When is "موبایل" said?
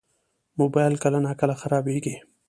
0.59-0.93